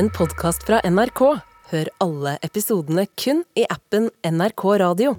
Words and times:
en 0.00 0.08
podkast 0.16 0.62
fra 0.64 0.78
NRK. 0.88 1.20
Hør 1.70 1.88
alle 2.00 2.30
episodene 2.46 3.02
kun 3.20 3.42
i 3.58 3.66
appen 3.68 4.06
NRK 4.24 4.62
Radio. 4.80 5.10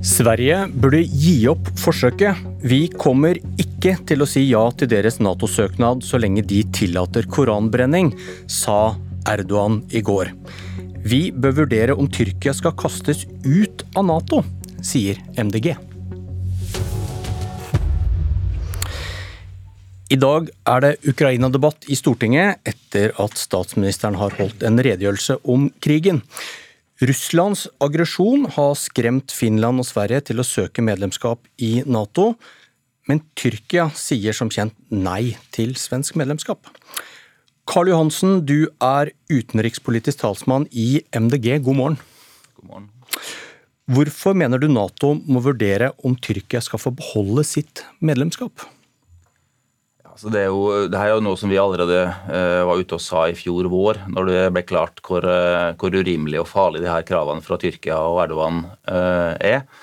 Sverige 0.00 0.62
burde 0.80 1.02
gi 1.04 1.34
opp 1.52 1.68
forsøket. 1.76 2.40
Vi 2.64 2.86
kommer 2.96 3.36
ikke 3.60 3.98
til 4.08 4.24
å 4.24 4.28
si 4.30 4.46
ja 4.46 4.62
til 4.72 4.88
deres 4.94 5.20
Nato-søknad 5.20 6.06
så 6.06 6.16
lenge 6.22 6.46
de 6.48 6.62
tillater 6.72 7.28
koranbrenning, 7.28 8.14
sa 8.48 8.94
Erdogan 9.28 9.82
i 9.92 10.00
går. 10.00 10.32
Vi 11.04 11.28
bør 11.36 11.60
vurdere 11.60 11.98
om 12.00 12.08
Tyrkia 12.08 12.56
skal 12.56 12.72
kastes 12.80 13.26
ut 13.44 13.84
av 13.92 14.08
Nato, 14.08 14.40
sier 14.80 15.20
MDG. 15.36 15.74
I 20.06 20.14
dag 20.22 20.52
er 20.70 20.82
det 20.84 21.08
Ukraina-debatt 21.10 21.88
i 21.90 21.96
Stortinget 21.98 22.60
etter 22.68 23.10
at 23.18 23.40
statsministeren 23.40 24.14
har 24.20 24.36
holdt 24.38 24.60
en 24.62 24.78
redegjørelse 24.78 25.40
om 25.50 25.64
krigen. 25.82 26.20
Russlands 27.02 27.64
aggresjon 27.82 28.46
har 28.54 28.76
skremt 28.78 29.34
Finland 29.34 29.82
og 29.82 29.88
Sverige 29.88 30.28
til 30.28 30.38
å 30.38 30.46
søke 30.46 30.84
medlemskap 30.86 31.42
i 31.58 31.80
Nato, 31.90 32.36
men 33.10 33.24
Tyrkia 33.34 33.88
sier 33.98 34.36
som 34.36 34.52
kjent 34.52 34.76
nei 34.94 35.34
til 35.50 35.74
svensk 35.74 36.14
medlemskap. 36.22 36.70
Karl 37.66 37.90
Johansen, 37.90 38.44
du 38.46 38.70
er 38.78 39.10
utenrikspolitisk 39.26 40.22
talsmann 40.22 40.68
i 40.70 41.02
MDG. 41.10 41.58
God 41.66 41.80
morgen. 41.82 41.98
God 42.60 42.70
morgen. 42.70 42.88
Hvorfor 43.90 44.38
mener 44.38 44.62
du 44.62 44.70
Nato 44.70 45.16
må 45.26 45.42
vurdere 45.42 45.90
om 46.06 46.14
Tyrkia 46.14 46.62
skal 46.62 46.82
få 46.82 46.94
beholde 46.94 47.42
sitt 47.46 47.82
medlemskap? 47.98 48.68
Altså 50.16 50.30
det, 50.32 50.40
er 50.40 50.46
jo, 50.48 50.60
det 50.88 50.96
er 50.96 51.10
jo 51.12 51.20
noe 51.20 51.36
som 51.36 51.50
vi 51.52 51.58
allerede 51.60 51.98
uh, 52.08 52.62
var 52.64 52.78
ute 52.80 52.96
og 52.96 53.02
sa 53.04 53.26
i 53.28 53.34
fjor 53.36 53.66
vår, 53.68 53.98
når 54.08 54.30
det 54.30 54.44
ble 54.54 54.62
klart 54.64 55.02
hvor, 55.04 55.26
uh, 55.28 55.74
hvor 55.76 55.92
urimelig 55.92 56.40
og 56.40 56.48
farlig 56.48 56.80
de 56.80 56.88
her 56.88 57.04
kravene 57.04 57.44
fra 57.44 57.58
Tyrkia 57.60 57.98
og 58.00 58.22
Erdogan 58.24 58.62
uh, 58.64 59.36
er. 59.36 59.66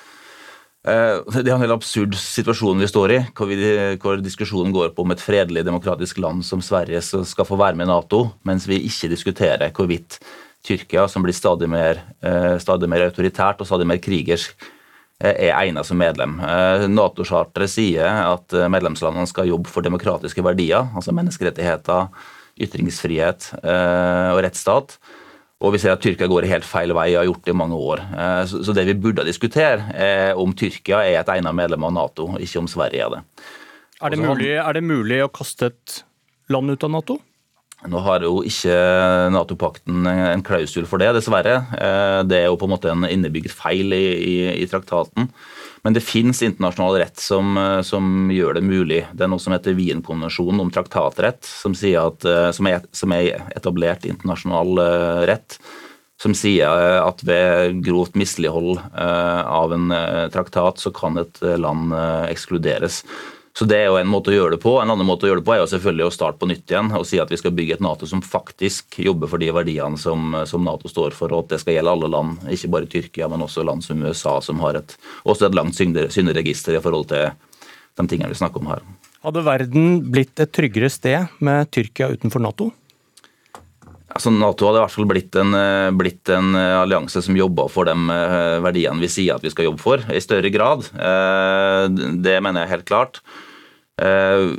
Det 0.84 1.46
er 1.46 1.54
en 1.54 1.62
helt 1.62 1.72
absurd 1.72 2.12
situasjon 2.20 2.82
vi 2.82 2.88
står 2.90 3.12
i, 3.14 3.20
hvor, 3.32 3.48
vi, 3.48 3.56
hvor, 4.02 4.18
diskusjonen 4.20 4.74
går 4.74 4.90
på 4.92 5.06
om 5.06 5.14
et 5.14 5.22
fredelig, 5.22 5.62
demokratisk 5.64 6.18
land 6.20 6.42
som 6.44 6.60
Sverige 6.60 7.00
skal 7.00 7.48
få 7.48 7.56
være 7.56 7.78
med 7.78 7.86
i 7.86 7.88
Nato, 7.88 8.18
mens 8.44 8.66
vi 8.68 8.82
ikke 8.90 9.08
diskuterer 9.08 9.72
hvorvidt 9.72 10.18
Tyrkia, 10.60 11.06
som 11.08 11.24
blir 11.24 11.32
stadig 11.32 11.70
mer, 11.72 12.02
stadig 12.60 12.90
mer 12.92 13.06
autoritært 13.06 13.64
og 13.64 13.70
stadig 13.70 13.88
mer 13.88 14.02
krigersk, 14.04 14.52
er 15.32 15.56
egnet 15.56 15.88
som 15.88 15.98
medlem. 16.00 16.36
Eh, 16.42 16.86
Nato-charteret 16.90 17.72
sier 17.72 18.06
at 18.24 18.54
eh, 18.54 18.70
medlemslandene 18.72 19.28
skal 19.30 19.48
jobbe 19.48 19.70
for 19.72 19.86
demokratiske 19.86 20.44
verdier, 20.44 20.88
altså 20.94 21.14
menneskerettigheter, 21.16 22.08
ytringsfrihet 22.60 23.50
eh, 23.62 24.30
og 24.34 24.42
rettsstat. 24.44 24.98
Og 25.64 25.72
vi 25.72 25.80
ser 25.80 25.94
at 25.94 26.02
Tyrkia 26.04 26.28
går 26.28 26.48
helt 26.50 26.66
feil 26.68 26.92
vei 26.96 27.08
og 27.14 27.22
har 27.22 27.28
gjort 27.30 27.44
det 27.46 27.54
i 27.54 27.56
mange 27.56 27.76
år. 27.78 28.00
Så 28.50 28.74
det 28.76 28.82
vi 28.84 28.96
burde 29.00 29.24
diskutere, 29.24 29.86
er 29.96 30.36
om 30.36 30.50
Tyrkia 30.52 30.98
er 31.06 31.20
et 31.22 31.30
egnet 31.32 31.56
medlem 31.56 31.86
av 31.88 31.94
Nato, 31.94 32.26
ikke 32.36 32.60
om 32.60 32.68
Sverige 32.68 33.06
er 33.06 33.14
det. 33.14 33.20
Er 34.02 34.12
det, 34.12 34.18
mulig, 34.20 34.50
er 34.60 34.76
det 34.76 34.82
mulig 34.84 35.22
å 35.24 35.30
kaste 35.32 35.70
et 35.70 36.02
land 36.52 36.74
ut 36.74 36.84
av 36.84 36.92
Nato? 36.92 37.16
Nå 37.90 38.00
har 38.04 38.24
jo 38.24 38.38
ikke 38.46 38.74
Nato-pakten 39.34 40.06
en 40.08 40.44
klausul 40.44 40.86
for 40.88 41.02
det, 41.02 41.10
dessverre. 41.16 41.58
Eh, 41.76 42.20
det 42.28 42.40
er 42.40 42.48
jo 42.48 42.56
på 42.60 42.68
en 42.68 42.72
måte 42.72 42.90
en 42.92 43.04
innebygd 43.08 43.52
feil 43.52 43.92
i, 43.96 44.06
i, 44.24 44.34
i 44.62 44.68
traktaten. 44.70 45.28
Men 45.84 45.96
det 45.96 46.04
finnes 46.06 46.40
internasjonal 46.46 46.96
rett 47.02 47.20
som, 47.20 47.52
eh, 47.60 47.82
som, 47.84 48.30
gjør 48.32 48.56
det 48.56 48.64
mulig. 48.64 49.02
Det 49.12 49.26
er 49.26 49.32
noe 49.32 49.42
som 49.42 49.52
heter 49.52 49.76
Wien-konvensjonen 49.76 50.64
om 50.64 50.72
traktatrett, 50.72 51.44
som, 51.44 51.76
at, 51.76 52.24
eh, 52.24 52.50
som, 52.56 52.70
er, 52.72 52.86
som, 52.96 53.12
er, 53.16 53.44
etablert 53.56 54.08
internasjonal 54.08 54.80
rett. 55.28 55.58
Som 56.22 56.32
sier 56.38 56.70
at 57.02 57.20
ved 57.26 57.82
grovt 57.84 58.14
mislighold 58.16 58.78
av 58.94 59.72
en 59.74 59.90
traktat, 60.32 60.78
så 60.78 60.92
kan 60.94 61.18
et 61.20 61.40
land 61.58 61.90
ekskluderes. 62.30 63.00
Så 63.54 63.64
Det 63.64 63.76
er 63.78 63.84
jo 63.86 63.98
en 64.00 64.10
måte 64.10 64.32
å 64.32 64.34
gjøre 64.34 64.56
det 64.56 64.62
på. 64.64 64.72
En 64.82 64.90
annen 64.90 65.06
måte 65.06 65.26
å 65.26 65.30
gjøre 65.30 65.38
det 65.38 65.46
på 65.46 65.52
er 65.54 65.60
jo 65.60 65.68
selvfølgelig 65.70 66.08
å 66.08 66.14
starte 66.14 66.40
på 66.40 66.48
nytt 66.50 66.72
igjen 66.72 66.90
og 66.98 67.04
si 67.06 67.20
at 67.22 67.30
vi 67.30 67.38
skal 67.38 67.54
bygge 67.54 67.76
et 67.76 67.84
Nato 67.84 68.08
som 68.10 68.22
faktisk 68.24 68.98
jobber 68.98 69.30
for 69.30 69.38
de 69.38 69.52
verdiene 69.54 70.00
som, 70.00 70.34
som 70.50 70.66
Nato 70.66 70.90
står 70.90 71.14
for, 71.14 71.30
og 71.30 71.44
at 71.44 71.54
det 71.54 71.60
skal 71.62 71.78
gjelde 71.78 71.92
alle 71.94 72.10
land, 72.10 72.42
ikke 72.50 72.72
bare 72.74 72.90
Tyrkia, 72.90 73.28
men 73.30 73.46
også 73.46 73.62
land 73.62 73.86
som 73.86 74.02
USA, 74.02 74.40
som 74.42 74.58
har 74.64 74.80
et, 74.80 74.96
også 75.22 75.46
et 75.46 75.54
langt 75.54 75.78
synderegister 75.78 76.74
i 76.74 76.82
forhold 76.82 77.12
til 77.14 77.30
de 77.94 78.08
tingene 78.10 78.32
vi 78.32 78.40
snakker 78.42 78.58
om 78.58 78.72
her. 78.74 78.82
Hadde 79.24 79.46
verden 79.46 80.00
blitt 80.12 80.42
et 80.42 80.50
tryggere 80.52 80.90
sted 80.90 81.38
med 81.38 81.70
Tyrkia 81.70 82.10
utenfor 82.10 82.42
Nato? 82.42 82.72
Altså, 84.14 84.30
Nato 84.30 84.68
hadde 84.68 84.78
i 84.78 84.84
hvert 84.84 84.94
fall 84.94 85.08
blitt 85.10 85.38
en, 85.40 85.56
blitt 85.98 86.30
en 86.30 86.54
allianse 86.54 87.18
som 87.24 87.34
jobba 87.34 87.64
for 87.72 87.88
de 87.88 87.94
eh, 88.14 88.60
verdiene 88.62 89.02
vi 89.02 89.10
sier 89.10 89.34
at 89.34 89.42
vi 89.42 89.50
skal 89.50 89.66
jobbe 89.66 89.82
for, 89.82 90.04
i 90.06 90.22
større 90.22 90.52
grad. 90.54 90.86
Eh, 90.94 91.88
det 92.22 92.36
mener 92.38 92.62
jeg 92.62 92.74
helt 92.76 92.86
klart. 92.86 93.18
Eh, 93.98 94.54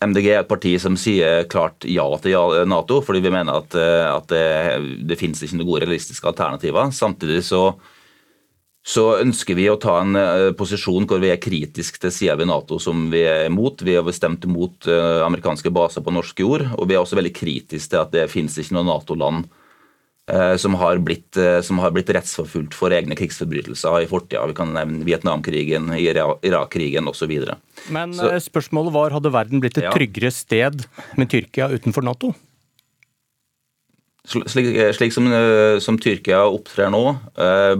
MDG 0.00 0.30
er 0.32 0.38
et 0.40 0.48
parti 0.48 0.72
som 0.80 0.96
sier 0.96 1.44
klart 1.52 1.84
ja 1.84 2.06
til 2.24 2.62
Nato, 2.68 3.00
fordi 3.04 3.20
vi 3.20 3.32
mener 3.34 3.60
at, 3.60 3.74
eh, 3.76 4.06
at 4.08 4.28
det, 4.32 4.44
det 5.08 5.18
finnes 5.20 5.42
ikke 5.44 5.58
noen 5.58 5.68
gode 5.68 5.84
realistiske 5.84 6.30
alternativer. 6.30 6.88
Samtidig 6.96 7.42
så, 7.44 7.66
så, 8.80 9.04
ønsker 9.20 9.58
vi 9.58 9.68
å 9.68 9.78
ta 9.80 9.98
en 10.00 10.16
eh, 10.16 10.50
posisjon 10.56 11.06
hvor 11.08 11.20
vi 11.22 11.30
er 11.32 11.42
kritiske 11.42 12.00
til 12.00 12.14
sider 12.14 12.40
ved 12.40 12.48
Nato 12.48 12.80
som 12.80 13.08
vi 13.12 13.22
er 13.28 13.46
imot. 13.50 13.84
Vi 13.84 13.98
har 13.98 14.08
stemt 14.16 14.46
imot 14.48 14.88
amerikanske 14.88 15.72
baser 15.74 16.04
på 16.04 16.14
norsk 16.14 16.40
jord, 16.40 16.66
og 16.76 16.88
vi 16.88 16.96
er 16.96 17.02
også 17.02 17.18
veldig 17.20 17.34
kritiske 17.36 17.92
til 17.92 18.00
at 18.00 18.14
det 18.14 18.30
finnes 18.32 18.56
ikke 18.58 18.78
noe 18.78 18.88
Nato-land 18.88 19.50
Eh, 20.30 20.56
som 20.56 20.74
har, 20.78 20.98
blitt, 21.02 21.36
eh, 21.36 21.58
som 21.64 21.80
har 21.82 21.90
blitt 21.94 22.10
rettsforfulgt 22.14 22.76
for 22.76 22.94
egne 22.94 23.16
krigsforbrytelser 23.18 24.04
i 24.04 24.08
fortida. 24.10 24.44
Vi 24.46 24.54
kan 24.54 24.70
nevne 24.76 25.02
Vietnamkrigen, 25.06 25.90
Irak-krigen 25.96 27.08
osv. 27.10 27.32
Men 27.90 28.14
Så, 28.14 28.30
eh, 28.30 28.38
spørsmålet 28.38 28.92
var 28.92 29.10
hadde 29.10 29.32
verden 29.32 29.60
blitt 29.60 29.78
et 29.78 29.88
ja. 29.88 29.90
tryggere 29.90 30.30
sted 30.30 30.86
med 31.16 31.30
Tyrkia 31.30 31.70
utenfor 31.72 32.04
Nato? 32.04 32.34
Slik, 34.28 34.66
slik 34.98 35.14
som, 35.14 35.24
som, 35.80 35.96
Tyrkia 35.96 36.42
opptrer 36.44 36.90
nå, 36.92 37.00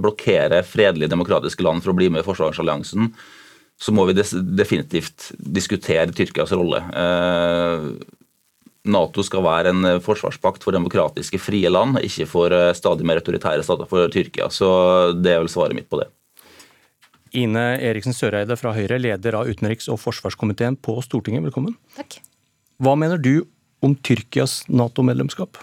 blokkerer 0.00 0.64
fredelige 0.64 1.10
demokratiske 1.12 1.62
land 1.62 1.84
for 1.84 1.92
å 1.92 1.98
bli 1.98 2.08
med 2.08 2.22
i 2.22 2.26
forsvarsalliansen, 2.26 3.10
så 3.76 3.92
må 3.92 4.06
vi 4.08 4.16
definitivt 4.16 5.28
diskutere 5.36 6.08
Tyrkias 6.16 6.54
rolle. 6.56 6.80
Nato 8.88 9.20
skal 9.24 9.44
være 9.44 9.74
en 9.74 9.84
eh, 9.84 9.98
forsvarspakt 10.00 10.64
for 10.64 10.72
demokratiske, 10.72 11.40
frie 11.42 11.68
land, 11.68 11.98
ikke 12.06 12.26
for 12.28 12.54
eh, 12.54 12.72
stadig 12.76 13.04
mer 13.08 13.20
autoritære 13.20 13.64
stater 13.66 13.88
for 13.90 14.08
Tyrkia. 14.12 14.48
Så 14.52 14.70
det 15.20 15.34
er 15.34 15.42
vel 15.42 15.52
svaret 15.52 15.76
mitt 15.76 15.90
på 15.90 16.00
det. 16.00 16.08
Ine 17.36 17.76
Eriksen 17.86 18.16
Søreide 18.16 18.56
fra 18.58 18.72
Høyre, 18.74 18.98
leder 18.98 19.36
av 19.38 19.50
utenriks- 19.50 19.90
og 19.92 20.00
forsvarskomiteen 20.02 20.80
på 20.80 20.96
Stortinget, 21.04 21.44
velkommen. 21.44 21.76
Takk. 21.98 22.18
Hva 22.80 22.96
mener 22.98 23.20
du 23.20 23.44
om 23.84 23.92
Tyrkias 23.94 24.64
Nato-medlemskap? 24.72 25.60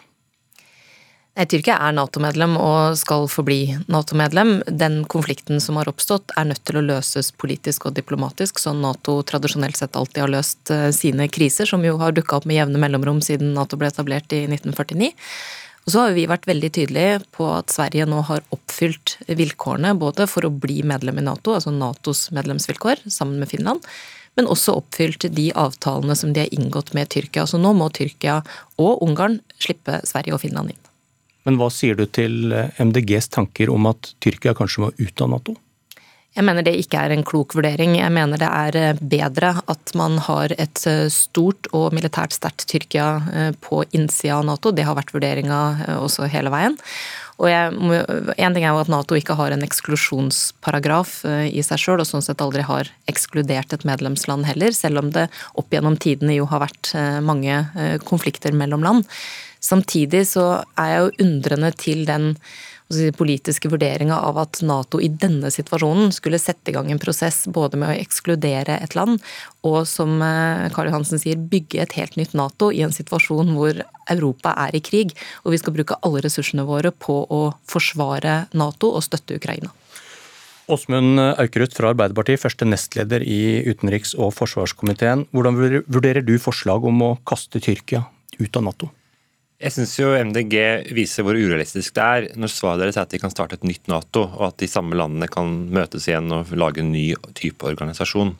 Tyrkia 1.46 1.75
er 1.86 1.94
Nato-medlem 1.94 2.56
og 2.58 2.96
skal 2.98 3.28
forbli 3.30 3.75
Nato-medlem. 3.86 4.56
Den 4.66 5.03
konflikten 5.06 5.62
som 5.62 5.78
har 5.78 5.90
oppstått 5.92 6.34
er 6.34 6.48
nødt 6.50 6.64
til 6.66 6.80
å 6.80 6.86
løses 6.88 7.30
politisk 7.30 7.86
og 7.86 7.94
diplomatisk, 8.00 8.58
sånn 8.58 8.81
Nato 8.81 9.20
tradisjonelt 9.28 9.78
sett 9.78 10.00
alltid 10.00 10.24
har 10.24 10.34
løst 10.34 10.72
eh, 10.74 10.90
sine 10.96 11.28
kriser, 11.30 11.70
som 11.70 11.86
jo 11.86 12.00
har 12.02 12.16
dukka 12.18 12.40
opp 12.40 12.47
med 12.50 12.58
jevne 12.58 12.81
mellomrom 12.81 13.22
siden 13.22 13.53
Nato 13.53 13.78
ble 13.78 13.92
etablert 13.92 14.34
i 14.34 14.47
1949. 14.47 15.12
Og 15.86 15.94
så 15.94 16.08
har 16.08 16.18
vi 16.18 16.26
vært 16.28 16.50
veldig 16.50 16.74
tydelige 16.74 17.22
på 17.38 17.52
at 17.53 17.70
Sverige 17.72 18.09
nå 18.09 18.24
har 18.31 18.42
oppfylt 18.56 19.20
vilkårene 19.30 19.94
både 20.02 20.26
for 20.31 20.50
å 20.50 20.52
bli 20.66 20.81
medlem 20.81 21.22
i 21.22 21.28
Nato, 21.30 21.53
altså 21.53 21.76
Natos 21.76 22.31
medlemsvilkår, 22.34 23.06
sammen 23.14 23.38
med 23.38 23.53
Finland, 23.53 23.86
men 24.36 24.50
også 24.50 24.79
oppfylt 24.82 25.29
de 25.38 25.52
avtalene 25.53 26.17
som 26.17 26.34
de 26.34 26.47
har 26.47 26.58
inngått 26.58 26.96
med 26.97 27.14
Tyrkia. 27.14 27.46
Så 27.46 27.61
nå 27.61 27.78
må 27.78 27.94
Tyrkia 27.94 28.41
og 28.82 29.06
Ungarn 29.06 29.40
slippe 29.61 30.02
Sverige 30.02 30.34
og 30.34 30.41
Finland 30.41 30.73
inn. 30.73 30.84
Men 31.47 31.55
hva 31.61 31.70
sier 31.72 31.96
du 31.96 32.03
til 32.11 32.52
eh, 32.52 32.76
MDGs 32.84 33.32
tanker 33.32 33.72
om 33.72 33.88
at 33.88 34.11
Tyrkia 34.23 34.52
kanskje 34.58 34.84
må 34.84 34.91
ut 34.99 35.23
av 35.23 35.32
Nato? 35.32 35.55
Jeg 36.38 36.46
mener 36.46 36.61
det 36.61 36.76
ikke 36.78 36.99
er 37.02 37.16
en 37.16 37.23
klok 37.26 37.55
vurdering. 37.58 37.96
Jeg 37.97 38.14
mener 38.14 38.41
det 38.41 38.49
er 38.52 38.78
eh, 38.78 38.99
bedre 38.99 39.53
at 39.72 39.94
man 39.97 40.20
har 40.26 40.52
et 40.59 40.82
eh, 40.90 41.05
stort 41.14 41.72
og 41.72 41.96
militært 41.96 42.35
sterkt 42.35 42.67
Tyrkia 42.67 43.53
på 43.64 43.79
innsida 43.96 44.41
av 44.41 44.44
Nato. 44.49 44.76
Det 44.76 44.84
har 44.84 44.99
vært 44.99 45.16
vurderinga 45.16 45.61
også 46.02 46.28
hele 46.35 46.52
veien. 46.52 46.76
Og 47.38 47.47
jeg, 47.52 47.72
en 47.72 48.55
ting 48.58 48.64
er 48.66 48.72
jo 48.73 48.82
at 48.82 48.91
Nato 48.91 49.16
ikke 49.16 49.38
har 49.38 49.53
en 49.53 49.64
eksklusjonsparagraf 49.64 51.20
i 51.46 51.61
seg 51.61 51.79
sjøl, 51.79 52.02
og 52.02 52.09
sånn 52.09 52.26
sett 52.26 52.41
aldri 52.41 52.64
har 52.66 52.90
ekskludert 53.08 53.76
et 53.78 53.85
medlemsland 53.85 54.47
heller, 54.49 54.73
selv 54.73 55.03
om 55.03 55.11
det 55.14 55.28
opp 55.53 55.70
gjennom 55.70 55.99
tidene 56.02 56.34
jo 56.40 56.47
har 56.49 56.66
vært 56.66 56.96
mange 57.22 57.61
konflikter 58.09 58.58
mellom 58.58 58.82
land. 58.82 59.05
Samtidig 59.64 60.26
så 60.30 60.48
er 60.78 60.92
jeg 60.92 61.04
jo 61.04 61.28
undrende 61.28 61.72
til 61.78 62.06
den 62.08 62.34
politiske 63.18 63.68
vurderinga 63.68 64.16
av 64.24 64.38
at 64.40 64.62
Nato 64.64 65.00
i 65.04 65.09
denne 65.12 65.50
situasjonen 65.52 66.14
skulle 66.16 66.40
sette 66.40 66.72
i 66.72 66.76
gang 66.76 66.92
en 66.92 67.02
prosess 67.02 67.44
både 67.52 67.78
med 67.78 67.90
å 67.90 67.98
ekskludere 68.00 68.78
et 68.80 68.96
land 68.96 69.20
og, 69.68 69.82
som 69.88 70.22
eh, 70.24 70.70
Karl 70.72 70.88
Johansen 70.88 71.20
sier, 71.20 71.36
bygge 71.36 71.82
et 71.84 71.98
helt 72.00 72.16
nytt 72.16 72.36
Nato 72.38 72.72
i 72.72 72.86
en 72.86 72.96
situasjon 72.96 73.52
hvor 73.58 73.82
Europa 74.09 74.54
er 74.68 74.78
i 74.78 74.84
krig, 74.84 75.12
og 75.44 75.52
vi 75.52 75.59
skal 75.59 75.76
bruke 75.76 76.00
alle 76.00 76.24
ressursene 76.24 76.64
våre 76.68 76.94
på 76.96 77.20
å 77.28 77.42
forsvare 77.68 78.46
Nato 78.56 78.94
og 78.96 79.04
støtte 79.04 79.36
Ukraina. 79.36 79.74
Åsmund 80.68 81.20
Aukrust 81.40 81.78
fra 81.78 81.94
Arbeiderpartiet, 81.94 82.42
første 82.44 82.68
nestleder 82.68 83.24
i 83.24 83.64
utenriks- 83.68 84.16
og 84.20 84.34
forsvarskomiteen. 84.36 85.24
Hvordan 85.32 85.84
vurderer 85.88 86.24
du 86.28 86.36
forslag 86.44 86.88
om 86.88 87.04
å 87.08 87.16
kaste 87.28 87.64
Tyrkia 87.64 88.04
ut 88.40 88.59
av 88.59 88.68
Nato? 88.68 88.92
Jeg 89.58 89.74
syns 89.74 89.96
jo 89.98 90.12
MDG 90.14 90.54
viser 90.94 91.26
hvor 91.26 91.34
urealistisk 91.34 91.96
det 91.98 92.04
er 92.06 92.26
når 92.38 92.52
svaret 92.54 92.84
deres 92.84 92.98
er 93.00 93.08
at 93.08 93.14
de 93.14 93.18
kan 93.18 93.32
starte 93.34 93.58
et 93.58 93.64
nytt 93.66 93.90
Nato, 93.90 94.28
og 94.28 94.52
at 94.52 94.59
de 94.62 94.70
samme 94.70 94.94
landene 94.94 95.26
kan 95.34 95.50
møtes 95.74 96.06
igjen 96.06 96.30
og 96.30 96.52
lage 96.54 96.84
en 96.84 96.92
ny 96.94 97.08
type 97.38 97.66
organisasjon. 97.66 98.36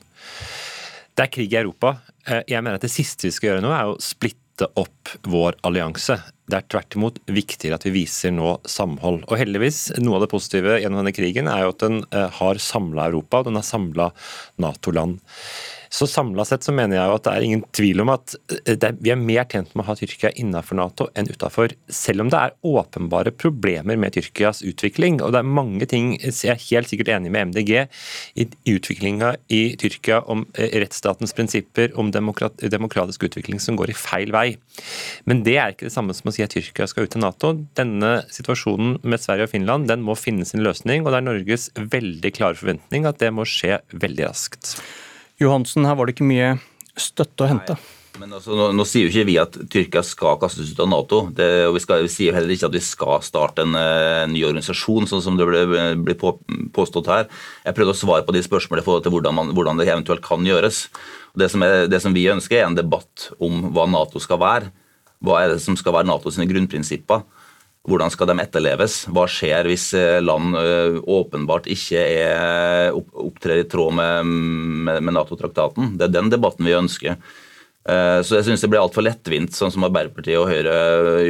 Det 1.18 1.24
er 1.24 1.32
krig 1.34 1.50
i 1.50 1.58
Europa. 1.58 1.96
Eh, 2.22 2.44
jeg 2.46 2.62
mener 2.62 2.78
at 2.78 2.86
det 2.86 2.92
siste 2.94 3.26
vi 3.26 3.32
skal 3.34 3.50
gjøre 3.50 3.64
nå, 3.64 3.72
er 3.74 3.90
å 3.90 3.96
splitte 3.98 4.68
opp 4.78 5.10
vår 5.26 5.58
allianse. 5.66 6.20
Det 6.46 6.60
er 6.60 6.68
tvert 6.70 6.94
imot 6.94 7.18
viktigere 7.26 7.80
at 7.80 7.88
vi 7.88 7.96
viser 7.96 8.30
nå 8.36 8.52
samhold. 8.70 9.24
Og 9.26 9.40
heldigvis, 9.40 9.88
noe 9.98 10.20
av 10.20 10.22
det 10.28 10.30
positive 10.30 10.78
gjennom 10.78 11.02
denne 11.02 11.16
krigen 11.16 11.50
er 11.50 11.64
jo 11.64 11.74
at 11.74 11.82
den 11.82 11.98
eh, 12.12 12.30
har 12.38 12.62
samla 12.62 13.08
Europa, 13.10 13.42
den 13.48 13.58
har 13.58 13.66
samla 13.66 14.12
Nato-land. 14.62 15.18
Så 15.88 16.06
samla 16.06 16.44
sett 16.44 16.66
så 16.66 16.74
mener 16.74 16.98
jeg 16.98 17.08
jo 17.08 17.16
at 17.16 17.24
det 17.26 17.34
er 17.34 17.46
ingen 17.46 17.64
tvil 17.76 18.02
om 18.04 18.12
at 18.12 18.34
eh, 18.58 18.74
er, 18.76 18.96
vi 19.00 19.12
er 19.12 19.20
mer 19.20 19.46
tjent 19.48 19.74
med 19.74 19.84
å 19.84 19.88
ha 19.90 19.96
Tyrkia 19.98 20.32
innenfor 20.36 20.78
Nato 20.78 21.08
enn 21.18 21.30
utafor. 21.30 21.74
Selv 21.92 22.24
om 22.24 22.32
det 22.32 22.40
er 22.40 22.56
åpenbare 22.68 23.32
problemer 23.34 23.98
med 24.00 24.14
Tyrkias 24.16 24.62
utvikling. 24.66 25.20
Og 25.24 25.32
det 25.34 25.42
er 25.42 25.48
mange 25.58 25.88
ting 25.90 26.14
jeg 26.18 26.52
er 26.52 26.60
helt 26.68 26.90
sikkert 26.90 27.12
enig 27.16 27.32
med 27.34 27.52
MDG 27.52 27.72
i 28.38 28.48
utviklinga 28.74 29.34
i 29.54 29.62
Tyrkia 29.80 30.20
om 30.30 30.44
eh, 30.54 30.78
rettsstatens 30.82 31.34
prinsipper, 31.36 31.94
om 31.98 32.12
demokrat, 32.14 32.60
demokratisk 32.70 33.28
utvikling 33.30 33.62
som 33.62 33.78
går 33.78 33.92
i 33.92 33.98
feil 33.98 34.34
vei. 34.34 34.46
Men 35.28 35.42
det 35.46 35.56
er 35.58 35.74
ikke 35.74 35.88
det 35.88 35.94
samme 35.94 36.16
som 36.16 36.30
å 36.30 36.36
si 36.36 36.44
at 36.44 36.54
Tyrkia 36.54 36.88
skal 36.90 37.08
ut 37.08 37.14
til 37.16 37.24
Nato. 37.24 37.54
Denne 37.78 38.22
situasjonen 38.34 38.98
med 39.02 39.22
Sverige 39.22 39.48
og 39.48 39.54
Finland 39.54 39.88
den 39.90 40.04
må 40.04 40.16
finne 40.18 40.46
sin 40.48 40.64
løsning, 40.64 41.04
og 41.04 41.12
det 41.12 41.22
er 41.22 41.28
Norges 41.28 41.68
veldig 41.78 42.34
klare 42.36 42.58
forventning 42.58 43.08
at 43.08 43.20
det 43.22 43.32
må 43.34 43.46
skje 43.48 43.80
veldig 43.96 44.28
raskt. 44.28 44.76
Johansen, 45.38 45.86
her 45.86 45.94
var 45.98 46.08
det 46.08 46.16
ikke 46.16 46.28
mye 46.28 46.56
støtte 46.98 47.46
å 47.46 47.50
hente. 47.50 47.78
Nei. 47.78 47.94
Men 48.18 48.34
altså, 48.34 48.54
nå, 48.58 48.70
nå, 48.74 48.84
sier 48.88 49.06
jo 49.06 49.12
ikke 49.12 49.28
vi 49.28 49.36
at 49.38 49.56
Tyrkia 49.70 50.02
skal 50.06 50.38
kastes 50.42 50.72
ut 50.72 50.80
av 50.82 50.88
Nato. 50.90 51.20
Det, 51.34 51.46
og 51.68 51.76
vi, 51.76 51.82
skal, 51.84 52.02
vi, 52.02 52.10
sier 52.10 52.34
heller 52.34 52.50
ikke 52.50 52.66
at 52.66 52.74
vi 52.74 52.82
skal 52.82 53.22
starte 53.22 53.62
en, 53.62 53.76
en 53.78 54.24
eh, 54.24 54.30
ny 54.32 54.42
organisasjon, 54.48 55.06
sånn 55.10 55.22
som 55.22 55.38
det 55.38 55.46
blir 55.46 56.18
på, 56.18 56.34
påstått 56.74 57.10
her. 57.12 57.28
Jeg 57.62 57.76
prøvde 57.78 57.94
å 57.94 58.00
svare 58.00 58.26
på 58.26 58.34
de 58.34 58.42
spørsmålene 58.42 58.82
i 58.82 58.88
forhold 58.88 59.06
til 59.06 59.14
hvordan, 59.14 59.38
man, 59.38 59.54
hvordan 59.54 59.78
det 59.78 59.86
eventuelt 59.86 60.24
kan 60.24 60.46
gjøres. 60.46 60.86
Det 61.38 61.50
som, 61.52 61.62
er, 61.62 61.86
det 61.90 62.02
som, 62.02 62.16
vi 62.16 62.26
ønsker, 62.32 62.58
er 62.58 62.66
en 62.66 62.78
debatt 62.78 63.30
om 63.38 63.68
hva 63.76 63.86
Nato 63.90 64.22
skal 64.22 64.42
være. 64.42 64.72
Hva 65.22 65.44
er 65.44 65.54
det 65.54 65.62
som 65.62 65.78
skal 65.78 65.94
være 66.00 66.10
NATO 66.10 66.34
sine 66.34 66.48
grunnprinsipper? 66.50 67.22
Hvordan 67.88 68.12
skal 68.12 68.28
de 68.28 68.36
etterleves? 68.42 69.00
Hva 69.08 69.24
skjer 69.30 69.68
hvis 69.70 69.90
eh, 69.96 70.20
land 70.20 70.56
eh, 70.60 70.98
åpenbart 71.08 71.68
ikke 71.72 72.02
er, 72.02 72.92
opptrer 72.92 73.62
i 73.62 73.68
tråd 73.70 73.96
med, 73.96 74.28
med, 74.28 75.00
med 75.06 75.16
Nato-traktaten? 75.16 75.94
Det 75.96 76.08
er 76.08 76.16
den 76.18 76.28
debatten 76.32 76.68
vi 76.68 76.76
ønsker. 76.76 77.16
Eh, 77.88 78.18
så 78.20 78.36
jeg 78.36 78.48
synes 78.50 78.64
det 78.64 78.70
blir 78.74 78.82
altfor 78.82 79.06
lettvint, 79.06 79.56
sånn 79.56 79.72
som 79.72 79.88
Arbeiderpartiet 79.88 80.36
og 80.36 80.50
Høyre 80.52 80.76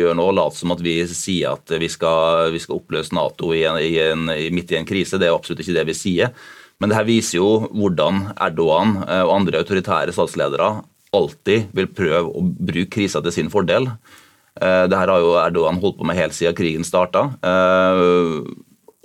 gjør 0.01 0.19
nå, 0.19 0.29
late 0.35 0.59
som 0.59 0.75
at 0.75 0.83
vi 0.83 0.99
sier 1.13 1.55
at 1.55 1.79
vi 1.79 1.91
skal, 1.93 2.51
vi 2.55 2.63
skal 2.65 2.81
oppløse 2.81 3.15
Nato 3.15 3.55
i 3.55 3.63
en, 3.69 3.79
i 3.79 3.95
en, 4.09 4.27
midt 4.55 4.75
i 4.75 4.81
en 4.81 4.89
krise. 4.89 5.21
Det 5.21 5.31
er 5.31 5.39
absolutt 5.39 5.63
ikke 5.63 5.79
det 5.79 5.89
vi 5.93 5.99
sier. 6.01 6.35
Men 6.83 6.91
det 6.91 6.99
her 6.99 7.07
viser 7.07 7.39
jo 7.39 7.51
hvordan 7.71 8.33
Erdogan 8.35 9.01
og 9.03 9.35
andre 9.35 9.63
autoritære 9.63 10.15
statsledere 10.15 10.77
alltid 11.15 11.71
vil 11.75 11.89
prøve 11.91 12.31
å 12.31 12.43
bruke 12.43 12.91
krisa 12.99 13.23
til 13.23 13.35
sin 13.35 13.51
fordel. 13.51 13.89
Eh, 14.61 14.85
det 14.91 14.99
her 14.99 15.13
har 15.13 15.23
jo 15.23 15.37
Erdogan 15.39 15.79
holdt 15.83 16.01
på 16.01 16.07
med 16.09 16.19
helt 16.19 16.37
siden 16.37 16.57
krigen 16.59 16.87
starta. 16.87 17.29
Eh, 17.43 18.43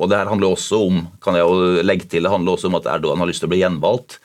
og 0.01 0.09
det 0.09 0.17
her 0.17 0.31
handler 0.31 0.55
også 0.55 0.81
om 0.87 1.03
kan 1.23 1.37
jeg 1.37 1.45
jo 1.45 1.85
legge 1.85 2.09
til, 2.09 2.25
det 2.25 2.33
handler 2.33 2.55
også 2.55 2.71
om 2.71 2.79
at 2.79 2.89
Erdogan 2.95 3.21
har 3.21 3.29
lyst 3.29 3.43
til 3.43 3.49
å 3.49 3.53
bli 3.53 3.61
gjenvalgt 3.61 4.17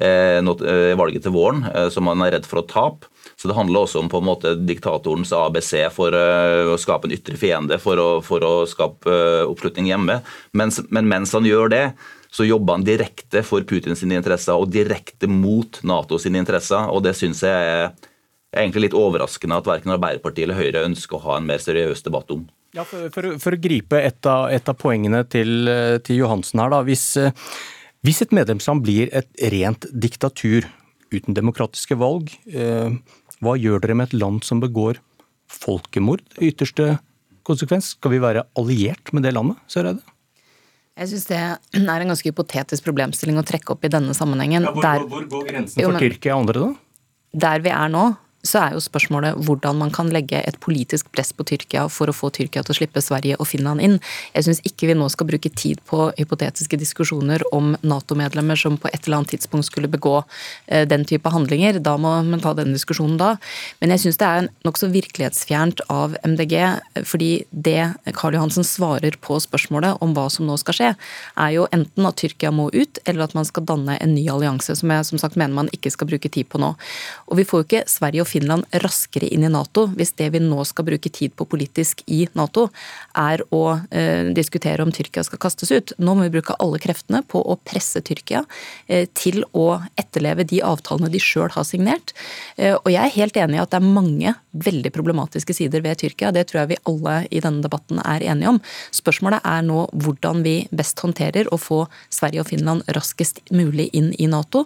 eh, 0.00 0.40
i 0.40 0.96
valget 0.98 1.26
til 1.26 1.34
våren, 1.34 1.66
som 1.92 2.08
han 2.08 2.24
er 2.24 2.38
redd 2.38 2.48
for 2.48 2.62
å 2.62 2.68
tape. 2.68 3.10
Så 3.36 3.48
Det 3.48 3.56
handler 3.56 3.84
også 3.84 4.00
om 4.00 4.08
på 4.12 4.18
en 4.20 4.26
måte 4.26 4.54
diktatorens 4.68 5.32
ABC 5.32 5.86
for 5.94 6.12
å 6.12 6.76
skape 6.80 7.08
en 7.08 7.14
ytre 7.14 7.38
fiende, 7.40 7.78
for 7.80 8.00
å, 8.00 8.08
for 8.24 8.44
å 8.44 8.54
skape 8.68 9.12
oppslutning 9.48 9.88
hjemme. 9.88 10.18
Mens, 10.56 10.80
men 10.92 11.08
mens 11.08 11.32
han 11.36 11.48
gjør 11.48 11.72
det, 11.72 11.84
så 12.30 12.44
jobber 12.44 12.78
han 12.78 12.84
direkte 12.86 13.42
for 13.46 13.64
Putins 13.66 14.04
interesser 14.04 14.60
og 14.60 14.68
direkte 14.72 15.28
mot 15.30 15.80
NATO 15.88 16.20
sine 16.20 16.40
interesser. 16.42 16.88
og 16.92 17.04
Det 17.06 17.14
syns 17.16 17.40
jeg 17.44 17.72
er 17.72 18.09
er 18.50 18.64
egentlig 18.64 18.88
litt 18.88 18.96
overraskende 18.98 19.60
at 19.60 19.68
verken 19.68 19.94
Arbeiderpartiet 19.94 20.46
eller 20.46 20.58
Høyre 20.58 20.86
ønsker 20.88 21.18
å 21.18 21.24
ha 21.28 21.38
en 21.38 21.46
mer 21.46 21.62
seriøs 21.62 22.02
debatt 22.06 22.32
om. 22.34 22.48
Ja, 22.74 22.84
for, 22.86 23.08
for, 23.14 23.26
for 23.42 23.56
å 23.56 23.60
gripe 23.62 23.98
et 23.98 24.26
av, 24.30 24.48
et 24.54 24.68
av 24.70 24.76
poengene 24.78 25.24
til, 25.30 25.70
til, 26.06 26.20
Johansen 26.22 26.62
her, 26.62 26.70
da. 26.70 26.82
Hvis, 26.86 27.06
hvis, 28.06 28.22
et 28.22 28.34
medlemsland 28.34 28.84
blir 28.86 29.10
et 29.16 29.30
rent 29.54 29.86
diktatur 29.90 30.68
uten 31.10 31.34
demokratiske 31.34 31.98
valg, 31.98 32.30
eh, 32.50 32.94
hva 33.42 33.56
gjør 33.58 33.82
dere 33.82 33.98
med 33.98 34.10
et 34.10 34.18
land 34.20 34.44
som 34.46 34.62
begår 34.62 35.00
folkemord 35.50 36.22
i 36.38 36.52
ytterste 36.52 36.92
konsekvens? 37.46 37.94
Skal 37.96 38.14
vi 38.14 38.22
være 38.22 38.46
alliert 38.58 39.10
med 39.16 39.26
det 39.26 39.34
landet, 39.34 39.58
Søreide? 39.70 40.02
Jeg 41.00 41.08
syns 41.14 41.28
det 41.30 41.38
er 41.40 42.02
en 42.04 42.10
ganske 42.12 42.28
hypotetisk 42.28 42.84
problemstilling 42.84 43.38
å 43.40 43.44
trekke 43.46 43.72
opp 43.72 43.86
i 43.86 43.92
denne 43.92 44.12
sammenhengen. 44.16 44.66
Ja, 44.68 44.72
hvor, 44.74 44.84
Der, 44.84 45.06
hvor, 45.08 45.26
går 45.32 45.46
grensen 45.48 45.80
for 45.80 45.96
Tyrkia 46.02 46.34
og 46.36 46.44
andre, 46.44 46.66
da? 46.66 47.06
Der 47.46 47.62
vi 47.64 47.72
er 47.72 47.92
nå, 47.92 48.04
så 48.46 48.60
er 48.62 48.74
jo 48.74 48.80
spørsmålet 48.82 49.38
hvordan 49.44 49.78
man 49.80 49.92
kan 49.92 50.08
legge 50.12 50.40
et 50.40 50.56
politisk 50.64 51.10
press 51.12 51.32
på 51.36 51.44
Tyrkia 51.48 51.86
for 51.92 52.08
å 52.10 52.14
få 52.16 52.30
Tyrkia 52.32 52.62
til 52.64 52.74
å 52.74 52.78
slippe 52.78 53.02
Sverige 53.04 53.36
og 53.40 53.48
Finland 53.50 53.84
inn. 53.84 53.98
Jeg 54.34 54.46
syns 54.46 54.62
ikke 54.66 54.88
vi 54.90 54.96
nå 54.96 55.08
skal 55.12 55.28
bruke 55.28 55.52
tid 55.52 55.82
på 55.88 56.08
hypotetiske 56.16 56.78
diskusjoner 56.80 57.44
om 57.56 57.74
Nato-medlemmer 57.84 58.58
som 58.58 58.78
på 58.80 58.88
et 58.92 59.04
eller 59.04 59.20
annet 59.20 59.34
tidspunkt 59.34 59.68
skulle 59.68 59.90
begå 59.92 60.22
eh, 60.66 60.86
den 60.88 61.04
type 61.08 61.28
handlinger. 61.32 61.80
Da 61.84 61.96
må 62.00 62.14
man 62.26 62.42
ta 62.42 62.54
den 62.56 62.72
diskusjonen 62.76 63.18
da. 63.20 63.34
Men 63.82 63.94
jeg 63.94 64.04
syns 64.06 64.20
det 64.20 64.30
er 64.30 64.48
nokså 64.66 64.90
virkelighetsfjernt 64.94 65.84
av 65.92 66.16
MDG, 66.24 66.56
fordi 67.08 67.30
det 67.50 67.92
Karl 68.16 68.38
Johansen 68.38 68.66
svarer 68.66 69.16
på 69.20 69.36
spørsmålet 69.42 70.00
om 70.04 70.14
hva 70.16 70.28
som 70.32 70.48
nå 70.48 70.56
skal 70.60 70.76
skje, 70.76 70.90
er 71.36 71.54
jo 71.56 71.68
enten 71.76 72.08
at 72.08 72.18
Tyrkia 72.20 72.52
må 72.54 72.70
ut, 72.72 73.02
eller 73.04 73.26
at 73.26 73.36
man 73.36 73.48
skal 73.48 73.66
danne 73.68 73.98
en 74.00 74.14
ny 74.16 74.24
allianse, 74.32 74.74
som 74.80 74.92
jeg 74.92 75.08
som 75.10 75.20
sagt 75.20 75.38
mener 75.40 75.56
man 75.56 75.70
ikke 75.76 75.92
skal 75.92 76.08
bruke 76.10 76.32
tid 76.32 76.48
på 76.50 76.60
nå. 76.62 76.72
Og 77.28 77.40
vi 77.40 77.46
får 77.46 77.62
jo 77.62 77.68
ikke 77.68 77.84
Sverige 77.90 78.24
og 78.24 78.29
Finland 78.30 78.66
raskere 78.84 79.28
inn 79.30 79.44
i 79.46 79.50
Nato 79.52 79.88
hvis 79.96 80.14
det 80.20 80.30
vi 80.34 80.42
nå 80.42 80.62
skal 80.68 80.86
bruke 80.86 81.10
tid 81.12 81.34
på 81.36 81.46
politisk 81.50 82.04
i 82.10 82.22
Nato, 82.38 82.68
er 83.18 83.42
å 83.54 83.64
eh, 83.90 84.30
diskutere 84.36 84.84
om 84.84 84.92
Tyrkia 84.94 85.24
skal 85.26 85.42
kastes 85.42 85.72
ut. 85.74 85.94
Nå 85.98 86.14
må 86.16 86.26
vi 86.26 86.34
bruke 86.38 86.56
alle 86.62 86.80
kreftene 86.82 87.22
på 87.26 87.42
å 87.42 87.58
presse 87.66 88.02
Tyrkia 88.06 88.44
eh, 88.86 89.06
til 89.16 89.42
å 89.52 89.80
etterleve 90.00 90.46
de 90.48 90.62
avtalene 90.66 91.10
de 91.12 91.22
sjøl 91.22 91.50
har 91.54 91.66
signert. 91.66 92.14
Eh, 92.56 92.76
og 92.76 92.90
jeg 92.92 93.02
er 93.02 93.18
helt 93.18 93.40
enig 93.40 93.58
i 93.58 93.64
at 93.64 93.74
det 93.74 93.80
er 93.80 93.92
mange 94.00 94.34
veldig 94.52 94.90
problematiske 94.92 95.54
sider 95.54 95.82
ved 95.84 96.00
Tyrkia. 96.00 96.32
Det 96.34 96.46
tror 96.50 96.62
jeg 96.62 96.70
vi 96.72 96.80
alle 96.90 97.16
i 97.30 97.42
denne 97.42 97.62
debatten 97.64 98.00
er 98.02 98.24
enige 98.32 98.54
om. 98.54 98.60
Spørsmålet 98.94 99.44
er 99.46 99.62
nå 99.66 99.84
hvordan 99.92 100.42
vi 100.46 100.54
best 100.74 101.00
håndterer 101.04 101.50
å 101.52 101.58
få 101.60 101.84
Sverige 102.12 102.42
og 102.42 102.50
Finland 102.50 102.86
raskest 102.96 103.40
mulig 103.54 103.90
inn 103.96 104.10
i 104.18 104.28
Nato. 104.30 104.64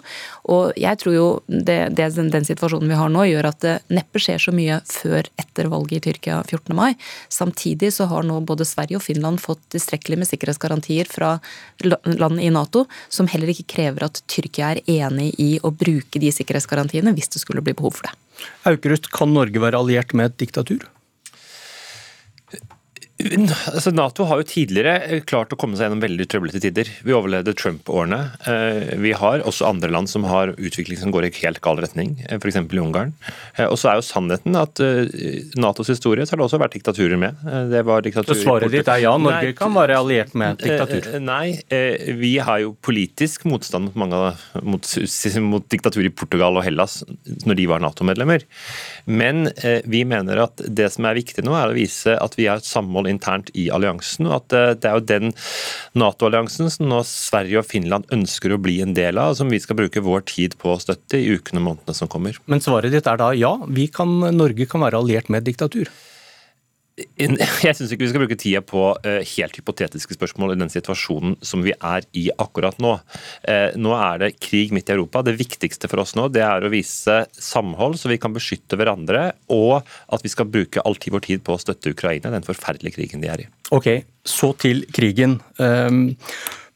Og 0.53 0.73
jeg 0.81 1.01
tror 1.03 1.17
jo 1.17 1.29
det, 1.49 1.95
det, 1.99 2.09
den 2.17 2.49
situasjonen 2.49 2.91
vi 2.91 2.99
har 2.99 3.13
nå, 3.13 3.27
gjør 3.29 3.51
at 3.51 3.61
det 3.65 3.77
neppe 3.95 4.23
skjer 4.23 4.41
så 4.47 4.55
mye 4.57 4.81
før 4.89 5.29
etter 5.41 5.71
valget 5.73 6.01
i 6.01 6.05
Tyrkia 6.09 6.41
14. 6.43 6.75
mai. 6.77 6.95
Samtidig 7.33 7.93
så 7.95 8.09
har 8.11 8.27
nå 8.27 8.41
både 8.47 8.67
Sverige 8.69 9.01
og 9.01 9.07
Finland 9.07 9.43
fått 9.43 9.63
tilstrekkelig 9.75 10.23
med 10.23 10.31
sikkerhetsgarantier 10.31 11.11
fra 11.11 11.37
land 11.85 12.41
i 12.41 12.51
Nato, 12.55 12.87
som 13.13 13.29
heller 13.31 13.53
ikke 13.53 13.69
krever 13.77 14.09
at 14.09 14.23
Tyrkia 14.31 14.75
er 14.75 14.85
enig 14.89 15.33
i 15.41 15.55
å 15.63 15.73
bruke 15.75 16.21
de 16.23 16.33
sikkerhetsgarantiene 16.33 17.15
hvis 17.15 17.33
det 17.35 17.43
skulle 17.45 17.65
bli 17.65 17.77
behov 17.77 17.99
for 17.99 18.09
det. 18.09 18.24
Aukrust, 18.69 19.11
kan 19.15 19.35
Norge 19.35 19.63
være 19.63 19.81
alliert 19.81 20.15
med 20.17 20.33
et 20.33 20.39
diktatur? 20.47 20.87
Altså, 23.25 23.93
Nato 23.95 24.27
har 24.29 24.41
jo 24.41 24.47
tidligere 24.49 24.95
eh, 25.07 25.23
klart 25.27 25.53
å 25.55 25.59
komme 25.61 25.79
seg 25.79 25.89
gjennom 25.89 26.03
veldig 26.03 26.27
trøblete 26.31 26.61
tider. 26.63 26.91
Vi 27.07 27.15
overlevde 27.17 27.55
Trump-årene. 27.57 28.21
Eh, 28.51 28.95
vi 29.01 29.15
har 29.17 29.45
også 29.47 29.69
andre 29.69 29.91
land 29.93 30.11
som 30.11 30.27
har 30.29 30.53
utvikling 30.55 31.01
som 31.01 31.15
går 31.15 31.29
i 31.29 31.33
helt 31.41 31.63
gal 31.65 31.81
retning, 31.81 32.17
eh, 32.29 32.37
f.eks. 32.37 32.61
i 32.61 32.83
Ungarn. 32.83 33.15
Og 33.69 33.77
så 33.81 33.91
er 33.91 34.01
jo 34.01 34.07
sannheten 34.07 34.57
at 34.59 34.81
Natos 35.61 35.91
historie 35.93 36.27
så 36.27 36.35
har 36.35 36.43
det 36.43 36.47
også 36.49 36.61
vært 36.61 36.77
diktaturer 36.77 37.21
med. 37.21 37.39
Det 37.71 37.85
var 37.87 38.05
diktaturer... 38.05 38.37
Så 38.37 38.45
svaret 38.47 38.73
ditt 38.75 38.89
er 38.91 39.03
ja, 39.05 39.15
Norge 39.21 39.51
nei, 39.51 39.57
kan 39.57 39.75
være 39.75 39.99
alliert 40.01 40.35
med 40.39 40.57
et 40.59 40.67
diktatur? 40.67 41.09
Nei, 41.23 41.57
vi 42.19 42.35
har 42.45 42.61
jo 42.65 42.75
politisk 42.85 43.47
motstand 43.49 43.89
mot, 43.89 43.99
mange, 44.05 44.21
mot, 44.67 44.91
mot 45.47 45.69
diktatur 45.71 46.05
i 46.05 46.13
Portugal 46.13 46.59
og 46.61 46.67
Hellas 46.67 47.01
når 47.47 47.61
de 47.61 47.69
var 47.71 47.85
Nato-medlemmer. 47.85 48.45
Men 49.07 49.49
vi 49.89 50.05
mener 50.09 50.45
at 50.47 50.65
det 50.67 50.91
som 50.95 51.07
er 51.09 51.19
viktig 51.19 51.45
nå, 51.47 51.55
er 51.59 51.73
å 51.73 51.77
vise 51.77 52.17
at 52.19 52.37
vi 52.39 52.49
har 52.51 52.61
et 52.61 52.69
samhold 52.69 53.09
internt 53.15 53.53
i 53.55 53.69
alliansen. 53.75 54.29
og 54.29 54.43
at 54.43 54.81
Det 54.83 54.91
er 54.91 54.99
jo 54.99 55.07
den 55.09 55.35
Nato-alliansen 55.99 56.71
som 56.73 56.91
nå 56.91 57.03
Sverige 57.09 57.63
og 57.63 57.69
Finland 57.71 58.09
ønsker 58.15 58.55
å 58.55 58.61
bli 58.61 58.81
en 58.85 58.97
del 58.97 59.21
av, 59.21 59.33
og 59.33 59.41
som 59.41 59.53
vi 59.53 59.63
skal 59.63 59.79
bruke 59.79 60.05
vår 60.05 60.27
tid 60.31 60.59
på 60.61 60.75
å 60.75 60.81
støtte 60.83 61.21
i 61.21 61.37
ukene 61.39 61.63
og 61.63 61.69
månedene 61.69 61.97
som 61.97 62.11
kommer. 62.11 62.39
Men 62.51 62.63
svaret 62.65 62.95
ditt 62.95 63.09
er 63.11 63.21
da 63.21 63.33
ja, 63.39 63.55
kan, 63.95 64.19
Norge 64.35 64.67
kan 64.71 64.85
være 64.85 65.01
alliert 65.01 65.31
med 65.33 65.47
diktatur? 65.47 65.91
Jeg 67.19 67.75
syns 67.75 67.91
ikke 67.91 68.05
vi 68.05 68.11
skal 68.13 68.23
bruke 68.23 68.37
tida 68.39 68.61
på 68.63 68.85
eh, 69.03 69.23
helt 69.35 69.57
hypotetiske 69.59 70.15
spørsmål 70.15 70.55
i 70.55 70.59
den 70.61 70.71
situasjonen 70.71 71.35
som 71.43 71.65
vi 71.67 71.75
er 71.75 72.07
i 72.15 72.29
akkurat 72.39 72.79
nå. 72.83 72.93
Eh, 73.51 73.75
nå 73.75 73.95
er 73.99 74.21
det 74.23 74.35
krig 74.39 74.71
midt 74.75 74.93
i 74.93 74.95
Europa. 74.95 75.25
Det 75.27 75.35
viktigste 75.39 75.91
for 75.91 76.05
oss 76.05 76.15
nå 76.19 76.29
det 76.35 76.45
er 76.47 76.63
å 76.63 76.71
vise 76.73 77.25
samhold, 77.35 77.99
så 77.99 78.13
vi 78.13 78.21
kan 78.23 78.35
beskytte 78.35 78.79
hverandre, 78.79 79.33
og 79.51 79.81
at 79.83 80.23
vi 80.23 80.31
skal 80.31 80.47
bruke 80.51 80.85
all 80.87 80.95
tid 81.01 81.17
vår 81.17 81.25
tid 81.27 81.43
på 81.47 81.57
å 81.57 81.63
støtte 81.63 81.91
Ukraina, 81.95 82.31
den 82.31 82.47
forferdelige 82.47 83.01
krigen 83.01 83.25
de 83.25 83.33
er 83.33 83.47
i. 83.47 83.49
Ok, 83.75 83.91
Så 84.25 84.55
til 84.57 84.87
krigen. 84.95 85.41
Ehm, 85.61 86.15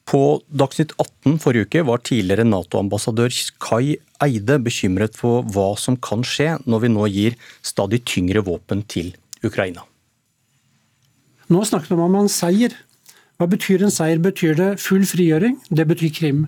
på 0.09 0.41
Dagsnytt 0.53 0.93
18 0.99 1.39
forrige 1.41 1.69
uke 1.69 1.85
var 1.89 2.03
tidligere 2.05 2.45
Nato-ambassadør 2.45 3.33
Kai 3.63 3.97
Eide 4.25 4.59
bekymret 4.61 5.17
for 5.17 5.47
hva 5.49 5.71
som 5.81 5.97
kan 5.97 6.27
skje 6.27 6.57
når 6.67 6.85
vi 6.85 6.93
nå 6.93 7.07
gir 7.13 7.39
stadig 7.63 8.03
tyngre 8.09 8.43
våpen 8.45 8.83
til 8.89 9.15
Ukraina. 9.45 9.87
Nå 11.49 11.65
snakker 11.65 11.97
man 11.97 12.11
om 12.11 12.21
en 12.25 12.31
seier. 12.33 12.75
Hva 13.39 13.49
betyr 13.49 13.87
en 13.87 13.93
seier? 13.95 14.21
Betyr 14.21 14.57
det 14.59 14.71
full 14.83 15.07
frigjøring? 15.09 15.57
Det 15.73 15.87
betyr 15.89 16.13
Krim. 16.13 16.47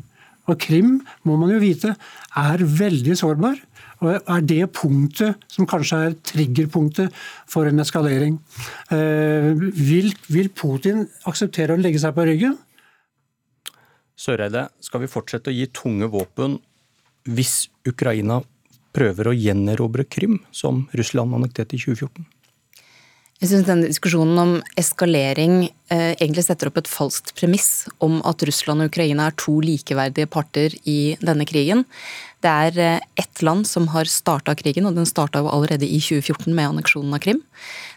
Og 0.50 0.58
Krim, 0.60 0.98
må 1.24 1.36
man 1.40 1.52
jo 1.52 1.60
vite, 1.62 1.94
er 2.36 2.64
veldig 2.64 3.16
sårbar. 3.16 3.58
Og 4.00 4.16
er 4.16 4.44
det 4.48 4.64
punktet 4.76 5.44
som 5.52 5.68
kanskje 5.68 6.00
er 6.06 6.16
triggerpunktet 6.26 7.14
for 7.48 7.68
en 7.68 7.82
eskalering. 7.84 8.38
Eh, 8.92 9.52
vil, 9.76 10.10
vil 10.32 10.50
Putin 10.56 11.04
akseptere 11.28 11.76
å 11.76 11.80
legge 11.80 12.00
seg 12.02 12.16
på 12.16 12.26
ryggen? 12.28 12.56
Søreide, 14.20 14.66
skal 14.84 15.04
vi 15.04 15.12
fortsette 15.12 15.52
å 15.52 15.56
gi 15.56 15.68
tunge 15.72 16.08
våpen 16.12 16.58
hvis 17.28 17.70
Ukraina 17.88 18.40
prøver 18.96 19.30
å 19.30 19.36
gjenerobre 19.36 20.04
Krim, 20.08 20.40
som 20.52 20.86
Russland 20.96 21.36
annekterte 21.36 21.76
i 21.76 21.80
2014? 21.84 22.26
Jeg 23.40 23.48
synes 23.54 23.64
denne 23.64 23.88
Diskusjonen 23.88 24.36
om 24.36 24.50
eskalering 24.76 25.62
eh, 25.88 26.10
egentlig 26.10 26.42
setter 26.44 26.68
opp 26.68 26.76
et 26.76 26.90
falskt 26.92 27.30
premiss 27.38 27.86
om 28.04 28.18
at 28.28 28.42
Russland 28.44 28.84
og 28.84 28.90
Ukraina 28.90 29.30
er 29.30 29.36
to 29.40 29.54
likeverdige 29.64 30.28
parter 30.28 30.76
i 30.84 31.14
denne 31.24 31.46
krigen. 31.48 31.86
Det 32.44 32.52
er 32.52 32.76
eh, 32.84 33.06
ett 33.16 33.40
land 33.40 33.64
som 33.64 33.88
har 33.94 34.10
starta 34.12 34.52
krigen, 34.60 34.84
og 34.84 35.00
den 35.00 35.08
starta 35.08 35.40
allerede 35.40 35.88
i 35.88 36.02
2014 36.04 36.52
med 36.52 36.68
anneksjonen 36.68 37.16
av 37.16 37.24
Krim. 37.24 37.40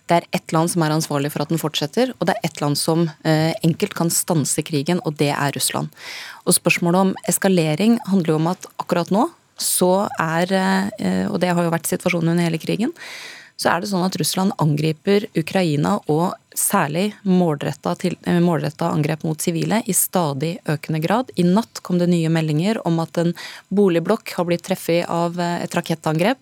Det 0.08 0.22
er 0.22 0.30
ett 0.40 0.56
land 0.56 0.72
som 0.72 0.88
er 0.88 0.96
ansvarlig 0.96 1.34
for 1.36 1.44
at 1.44 1.52
den 1.52 1.60
fortsetter, 1.60 2.16
og 2.16 2.32
det 2.32 2.38
er 2.38 2.48
ett 2.48 2.64
land 2.64 2.80
som 2.80 3.10
eh, 3.28 3.52
enkelt 3.68 4.00
kan 4.00 4.16
stanse 4.16 4.64
krigen, 4.64 5.04
og 5.04 5.20
det 5.20 5.34
er 5.36 5.60
Russland. 5.60 5.92
Og 6.48 6.56
Spørsmålet 6.56 7.10
om 7.10 7.16
eskalering 7.28 8.00
handler 8.08 8.38
jo 8.38 8.40
om 8.40 8.52
at 8.56 8.72
akkurat 8.80 9.12
nå 9.12 9.28
så 9.60 10.08
er, 10.16 10.56
eh, 10.56 11.28
og 11.28 11.42
det 11.44 11.52
har 11.52 11.68
jo 11.68 11.76
vært 11.76 11.92
situasjonen 11.92 12.38
under 12.38 12.48
hele 12.48 12.64
krigen, 12.64 12.96
så 13.60 13.74
er 13.74 13.82
det 13.84 13.92
sånn 13.92 14.06
at 14.06 14.18
Russland 14.20 14.56
angriper 14.62 15.28
Ukraina 15.40 15.98
og 16.12 16.34
særlig 16.56 17.14
målretta, 17.24 17.96
eh, 18.24 18.88
angrep 18.88 19.24
mot 19.24 19.42
sivile 19.42 19.82
i 19.86 19.94
stadig 19.94 20.60
økende 20.66 21.02
grad. 21.02 21.32
I 21.36 21.44
natt 21.44 21.82
kom 21.82 22.00
det 22.00 22.10
nye 22.10 22.30
meldinger 22.30 22.80
om 22.88 23.00
at 23.00 23.18
en 23.18 23.34
boligblokk 23.70 24.34
har 24.38 24.46
blitt 24.46 24.64
treffet 24.64 25.06
av 25.10 25.40
eh, 25.40 25.64
et 25.64 25.76
rakettangrep 25.76 26.38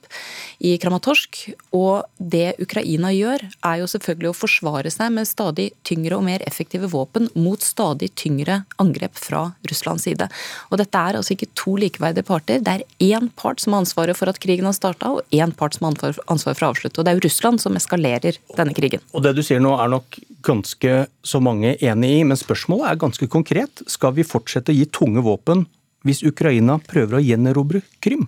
i 0.59 0.77
Kramatorsk. 0.77 1.53
Og 1.71 2.03
det 2.17 2.55
Ukraina 2.59 3.11
gjør, 3.11 3.45
er 3.63 3.81
jo 3.81 3.89
selvfølgelig 3.89 4.31
å 4.31 4.37
forsvare 4.37 4.91
seg 4.91 5.11
med 5.11 5.29
stadig 5.29 5.71
tyngre 5.83 6.17
og 6.17 6.25
mer 6.27 6.43
effektive 6.47 6.89
våpen 6.91 7.29
mot 7.35 7.61
stadig 7.61 8.11
tyngre 8.15 8.63
angrep 8.81 9.15
fra 9.15 9.53
Russlands 9.69 10.03
side. 10.07 10.27
Og 10.69 10.79
dette 10.81 10.97
er 10.97 11.19
altså 11.19 11.35
ikke 11.35 11.51
to 11.55 11.75
likeverdige 11.79 12.27
parter. 12.27 12.59
Det 12.59 12.77
er 12.79 12.85
én 12.99 13.29
part 13.35 13.61
som 13.61 13.73
har 13.73 13.85
ansvaret 13.85 14.17
for 14.17 14.31
at 14.31 14.39
krigen 14.41 14.67
har 14.67 14.75
starta, 14.77 15.11
og 15.11 15.35
én 15.35 15.53
part 15.55 15.77
som 15.77 15.87
har 15.87 16.19
ansvaret 16.27 16.59
for 16.59 16.67
å 16.67 16.73
avslutte. 16.73 16.99
Og 16.99 17.05
det 17.05 17.13
er 17.13 17.19
jo 17.19 17.27
Russland 17.27 17.61
som 17.63 17.77
eskalerer 17.77 18.39
denne 18.57 18.75
krigen. 18.77 19.03
Og 19.15 19.23
det 19.25 19.35
du 19.37 19.43
sier 19.45 19.61
nå 19.63 19.73
er 19.79 19.91
nok 19.91 20.00
nok 20.01 20.19
ganske 20.41 21.05
så 21.23 21.39
mange 21.39 21.77
enig 21.77 22.11
i, 22.17 22.25
men 22.25 22.37
spørsmålet 22.37 22.89
er 22.89 23.01
ganske 23.01 23.29
konkret. 23.29 23.85
Skal 23.87 24.17
vi 24.17 24.27
fortsette 24.27 24.73
å 24.73 24.75
gi 24.75 24.89
tunge 24.89 25.23
våpen 25.23 25.67
hvis 26.03 26.23
Ukraina 26.25 26.79
prøver 26.81 27.19
å 27.19 27.25
gjenerobre 27.25 27.83
Krim? 28.01 28.27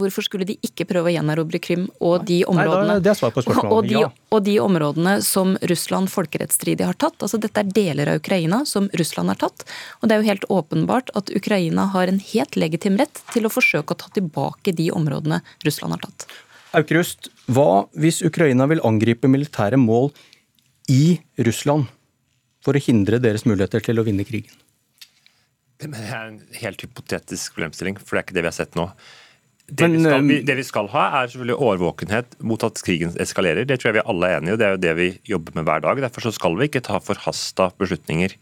Hvorfor 0.00 0.24
skulle 0.24 0.46
de 0.48 0.54
ikke 0.64 0.86
prøve 0.88 1.10
å 1.10 1.12
gjenerobre 1.12 1.60
Krim 1.60 1.84
og 2.00 2.24
de 2.28 2.38
områdene, 2.48 2.94
Nei, 2.96 3.02
det 3.04 3.12
er 3.12 3.66
og, 3.68 3.88
de, 3.88 4.04
og 4.32 4.44
de 4.46 4.54
områdene 4.64 5.18
som 5.24 5.58
Russland 5.68 6.08
folkerettsstridig 6.12 6.86
har 6.88 6.96
tatt? 6.96 7.18
Altså 7.20 7.40
Dette 7.40 7.60
er 7.60 7.72
deler 7.72 8.14
av 8.14 8.22
Ukraina 8.22 8.62
som 8.68 8.88
Russland 8.96 9.32
har 9.32 9.42
tatt. 9.42 9.66
Og 10.00 10.08
det 10.08 10.16
er 10.16 10.22
jo 10.22 10.30
helt 10.30 10.48
åpenbart 10.48 11.12
at 11.18 11.32
Ukraina 11.36 11.90
har 11.92 12.08
en 12.08 12.22
helt 12.32 12.56
legitim 12.56 12.96
rett 13.00 13.20
til 13.34 13.48
å 13.48 13.52
forsøke 13.52 13.92
å 13.92 14.00
ta 14.04 14.08
tilbake 14.16 14.72
de 14.76 14.88
områdene 14.92 15.42
Russland 15.66 15.98
har 15.98 16.06
tatt. 16.08 16.28
Aukrust, 16.72 17.28
hva 17.52 17.84
hvis 18.00 18.22
Ukraina 18.24 18.64
vil 18.70 18.80
angripe 18.88 19.28
militære 19.28 19.76
mål 19.76 20.08
i 20.90 21.18
Russland 21.46 21.90
for 22.62 22.78
å 22.78 22.82
hindre 22.82 23.20
deres 23.22 23.46
muligheter 23.48 23.82
til 23.84 24.00
å 24.00 24.06
vinne 24.06 24.26
krigen? 24.26 24.54
Det 25.82 25.90
er 25.98 26.28
en 26.28 26.38
helt 26.60 26.82
hypotetisk 26.84 27.56
problemstilling, 27.56 27.98
for 27.98 28.14
det 28.14 28.20
er 28.20 28.26
ikke 28.28 28.36
det 28.38 28.44
vi 28.44 28.50
har 28.50 28.58
sett 28.58 28.78
nå. 28.78 28.86
Det, 29.66 29.86
Men, 29.86 29.96
vi 29.96 30.02
skal, 30.04 30.24
vi, 30.26 30.36
det, 30.46 30.54
vi 30.58 30.64
skal, 30.66 30.88
ha, 30.92 31.04
er 31.18 31.30
selvfølgelig 31.32 31.68
årvåkenhet 31.70 32.36
mot 32.44 32.62
at 32.66 32.80
krigen 32.84 33.14
eskalerer. 33.22 33.66
Det 33.66 33.78
tror 33.80 33.90
jeg 33.90 33.98
vi 34.00 34.06
alle 34.12 34.28
er 34.28 34.40
enige 34.40 34.52
i, 34.52 34.54
og 34.54 34.60
det 34.60 34.66
er 34.66 34.74
jo 34.74 34.80
det 34.84 34.94
vi 34.98 35.08
jobber 35.32 35.56
med 35.58 35.66
hver 35.68 35.84
dag. 35.86 36.02
Derfor 36.04 36.34
skal 36.34 36.58
vi 36.58 36.68
ikke 36.68 36.82
ta 36.84 36.98
forhasta 37.02 37.70
beslutninger. 37.80 38.34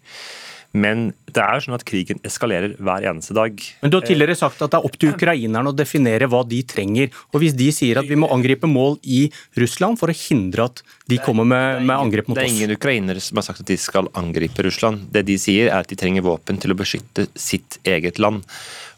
Men 0.70 1.08
det 1.30 1.42
er 1.42 1.62
sånn 1.62 1.74
at 1.74 1.84
krigen 1.86 2.20
eskalerer 2.26 2.76
hver 2.78 3.06
eneste 3.10 3.34
dag. 3.34 3.58
Men 3.82 3.90
Du 3.90 3.96
har 3.98 4.06
tidligere 4.06 4.36
sagt 4.38 4.60
at 4.62 4.70
det 4.70 4.78
er 4.78 4.86
opp 4.86 4.98
til 4.98 5.14
ukrainerne 5.14 5.72
å 5.72 5.74
definere 5.74 6.28
hva 6.30 6.44
de 6.46 6.60
trenger. 6.62 7.10
Og 7.34 7.42
Hvis 7.42 7.56
de 7.58 7.70
sier 7.74 7.98
at 7.98 8.06
vi 8.06 8.18
må 8.18 8.30
angripe 8.30 8.70
mål 8.70 9.00
i 9.02 9.24
Russland 9.58 9.98
for 9.98 10.12
å 10.12 10.16
hindre 10.16 10.68
at 10.70 10.82
de 11.10 11.18
kommer 11.22 11.48
med, 11.48 11.82
med 11.82 11.96
angrep 11.96 12.30
mot 12.30 12.38
oss 12.38 12.42
Det 12.44 12.46
er 12.46 12.54
ingen 12.54 12.76
ukrainere 12.76 13.22
som 13.24 13.40
har 13.40 13.48
sagt 13.48 13.64
at 13.64 13.70
de 13.70 13.78
skal 13.80 14.10
angripe 14.14 14.62
Russland. 14.66 15.08
Det 15.10 15.24
de 15.26 15.38
sier 15.42 15.72
er 15.72 15.80
at 15.80 15.90
de 15.90 15.98
trenger 15.98 16.26
våpen 16.26 16.60
til 16.62 16.74
å 16.74 16.78
beskytte 16.78 17.26
sitt 17.34 17.80
eget 17.82 18.22
land. 18.22 18.46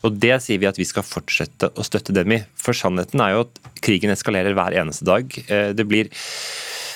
Og 0.04 0.18
Det 0.20 0.34
sier 0.44 0.60
vi 0.60 0.68
at 0.68 0.80
vi 0.80 0.88
skal 0.88 1.06
fortsette 1.06 1.72
å 1.72 1.86
støtte 1.86 2.12
dem 2.12 2.36
i. 2.36 2.42
For 2.58 2.76
sannheten 2.76 3.22
er 3.22 3.36
jo 3.36 3.46
at 3.46 3.60
krigen 3.80 4.12
eskalerer 4.12 4.56
hver 4.58 4.76
eneste 4.76 5.06
dag. 5.08 5.30
Eh, 5.46 5.72
det 5.72 5.88
blir 5.88 6.10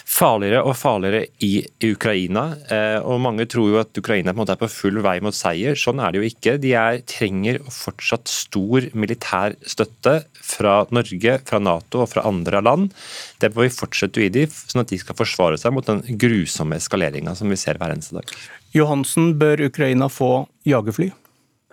farligere 0.07 0.63
og 0.63 0.77
farligere 0.79 1.27
i 1.43 1.65
Ukraina. 1.91 2.47
Eh, 2.71 2.99
og 3.03 3.19
Mange 3.25 3.47
tror 3.51 3.73
jo 3.73 3.81
at 3.81 3.99
Ukraina 3.99 4.33
på 4.33 4.39
en 4.39 4.43
måte 4.45 4.55
er 4.55 4.61
på 4.61 4.71
full 4.71 5.01
vei 5.05 5.19
mot 5.25 5.35
seier. 5.35 5.77
Sånn 5.79 6.01
er 6.01 6.15
det 6.15 6.23
jo 6.23 6.29
ikke. 6.31 6.55
De 6.63 6.73
er, 6.79 7.01
trenger 7.11 7.59
fortsatt 7.75 8.31
stor 8.31 8.87
militær 8.95 9.57
støtte 9.67 10.21
fra 10.47 10.79
Norge, 10.95 11.37
fra 11.49 11.61
Nato 11.63 12.05
og 12.05 12.13
fra 12.15 12.25
andre 12.29 12.63
land. 12.63 12.95
Det 13.43 13.51
må 13.55 13.67
vi 13.67 13.75
fortsette 13.75 14.23
å 14.23 14.27
gi 14.27 14.33
dem, 14.39 14.55
sånn 14.55 14.85
at 14.85 14.95
de 14.95 15.01
skal 15.03 15.19
forsvare 15.19 15.59
seg 15.61 15.75
mot 15.75 15.87
den 15.87 16.05
grusomme 16.23 16.79
eskaleringa 16.79 17.35
som 17.37 17.51
vi 17.51 17.59
ser 17.61 17.83
hver 17.83 17.97
eneste 17.97 18.21
dag. 18.21 18.35
Johansen, 18.77 19.35
bør 19.41 19.67
Ukraina 19.67 20.11
få 20.13 20.47
jagerfly? 20.69 21.11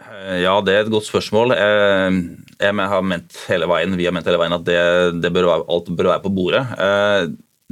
Eh, 0.10 0.42
ja, 0.42 0.58
det 0.66 0.74
er 0.74 0.86
et 0.88 0.94
godt 0.94 1.06
spørsmål. 1.06 1.54
Eh, 1.54 2.22
jeg 2.66 2.92
har 2.98 3.10
ment 3.14 3.42
hele 3.46 3.70
veien, 3.70 3.98
Vi 4.00 4.10
har 4.10 4.16
ment 4.16 4.26
hele 4.26 4.42
veien 4.42 4.58
at 4.58 4.66
det, 4.66 4.84
det 5.22 5.36
bør 5.36 5.52
være, 5.54 5.70
alt 5.70 5.94
bør 5.94 6.16
være 6.16 6.26
på 6.26 6.34
bordet 6.34 6.66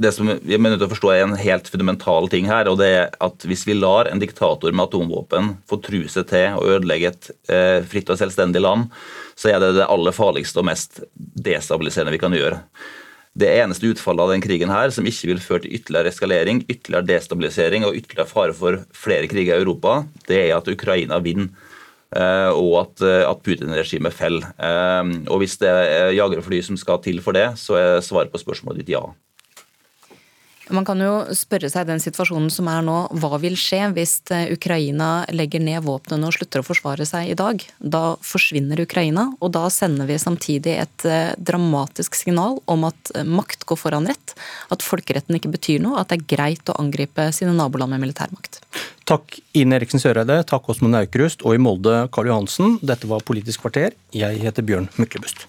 det 0.02 0.12
som 0.14 0.28
vi 0.28 0.56
er 0.56 0.60
nødt 0.62 0.80
til 0.80 0.88
å 0.88 0.92
forstå 0.92 1.12
er 1.12 1.24
en 1.24 1.36
helt 1.38 1.68
fundamental 1.70 2.28
ting 2.32 2.48
her. 2.50 2.68
og 2.68 2.78
det 2.80 2.88
er 2.88 3.10
at 3.20 3.46
Hvis 3.48 3.66
vi 3.66 3.78
lar 3.78 4.10
en 4.10 4.20
diktator 4.22 4.72
med 4.72 4.88
atomvåpen 4.88 5.56
få 5.68 5.78
true 5.82 6.08
seg 6.08 6.28
til 6.30 6.58
å 6.58 6.66
ødelegge 6.76 7.12
et 7.12 7.30
eh, 7.48 7.80
fritt 7.86 8.10
og 8.10 8.18
selvstendig 8.18 8.62
land, 8.62 8.90
så 9.36 9.52
er 9.52 9.60
det 9.62 9.76
det 9.78 9.88
aller 9.88 10.12
farligste 10.12 10.60
og 10.60 10.68
mest 10.68 11.00
destabiliserende 11.16 12.14
vi 12.14 12.22
kan 12.22 12.34
gjøre. 12.36 12.60
Det 13.32 13.48
eneste 13.48 13.88
utfallet 13.88 14.26
av 14.26 14.30
den 14.34 14.42
krigen 14.44 14.68
her, 14.68 14.90
som 14.92 15.06
ikke 15.08 15.30
vil 15.30 15.40
føre 15.40 15.64
til 15.64 15.78
ytterligere 15.78 16.12
eskalering, 16.12 16.64
ytterligere 16.68 17.08
destabilisering 17.08 17.86
og 17.88 17.96
ytterligere 17.96 18.28
fare 18.28 18.56
for 18.56 18.82
flere 18.92 19.30
kriger 19.30 19.56
i 19.56 19.64
Europa, 19.64 20.02
det 20.28 20.42
er 20.50 20.58
at 20.58 20.68
Ukraina 20.68 21.20
vinner. 21.24 21.48
Eh, 22.12 22.50
og 22.52 22.74
at, 22.82 23.02
eh, 23.08 23.22
at 23.24 23.40
Putin-regimet 23.40 24.12
faller. 24.12 24.44
Eh, 24.60 25.12
og 25.32 25.40
Hvis 25.40 25.56
det 25.62 25.70
er 25.70 26.12
jagerfly 26.12 26.60
som 26.62 26.76
skal 26.76 27.00
til 27.00 27.22
for 27.24 27.32
det, 27.32 27.54
så 27.56 27.78
er 27.80 28.04
svaret 28.04 28.32
på 28.32 28.40
spørsmålet 28.42 28.82
ditt 28.82 28.92
ja. 28.92 29.06
Man 30.70 30.86
kan 30.86 31.00
jo 31.02 31.12
spørre 31.34 31.66
seg 31.72 31.88
den 31.88 32.00
situasjonen 32.02 32.50
som 32.52 32.68
er 32.70 32.84
nå, 32.86 32.94
hva 33.18 33.38
vil 33.42 33.56
skje 33.58 33.80
hvis 33.96 34.14
eh, 34.30 34.52
Ukraina 34.54 35.24
legger 35.34 35.62
ned 35.62 35.82
våpnene 35.82 36.28
og 36.28 36.36
slutter 36.36 36.62
å 36.62 36.66
forsvare 36.66 37.06
seg 37.08 37.32
i 37.32 37.38
dag? 37.38 37.64
Da 37.78 38.02
forsvinner 38.22 38.84
Ukraina, 38.84 39.26
og 39.42 39.52
da 39.56 39.64
sender 39.74 40.06
vi 40.06 40.20
samtidig 40.22 40.76
et 40.84 41.06
eh, 41.08 41.32
dramatisk 41.34 42.14
signal 42.18 42.60
om 42.70 42.86
at 42.86 43.14
eh, 43.16 43.26
makt 43.26 43.66
går 43.66 43.80
foran 43.80 44.06
rett, 44.10 44.36
at 44.70 44.86
folkeretten 44.86 45.38
ikke 45.38 45.50
betyr 45.56 45.82
noe, 45.82 45.98
at 45.98 46.12
det 46.12 46.20
er 46.20 46.28
greit 46.36 46.70
å 46.70 46.78
angripe 46.82 47.26
sine 47.34 47.56
naboland 47.58 47.96
med 47.96 48.04
militærmakt. 48.04 48.62
Takk 49.08 49.40
Ine 49.58 49.80
Eriksen 49.80 50.02
Søreide, 50.02 50.38
takk 50.46 50.70
Åsmund 50.70 50.96
Aukrust 51.00 51.42
og 51.42 51.56
i 51.56 51.62
Molde 51.62 52.04
Karl 52.14 52.30
Johansen. 52.30 52.78
Dette 52.86 53.10
var 53.10 53.26
Politisk 53.26 53.64
kvarter. 53.66 53.98
Jeg 54.14 54.38
heter 54.44 54.64
Bjørn 54.66 54.88
Myklebust. 55.00 55.48